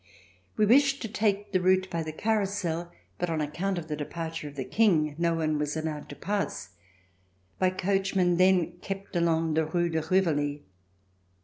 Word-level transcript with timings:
We 0.57 0.65
wished 0.65 0.99
to 1.03 1.07
take 1.07 1.51
the 1.51 1.61
route 1.61 1.87
by 1.91 2.01
the 2.01 2.11
Carrousel, 2.11 2.91
but, 3.19 3.29
on 3.29 3.39
account 3.39 3.77
of 3.77 3.87
the 3.87 3.95
de 3.95 4.03
parture 4.07 4.47
of 4.47 4.55
the 4.55 4.65
King, 4.65 5.13
no 5.19 5.35
one 5.35 5.59
was 5.59 5.77
allowed 5.77 6.09
to 6.09 6.15
pass. 6.15 6.69
My 7.59 7.69
coachman 7.69 8.37
then 8.37 8.79
kcj)t 8.79 9.15
along 9.15 9.53
the 9.53 9.65
Rue 9.67 9.89
de 9.89 10.01
Rivoli. 10.01 10.63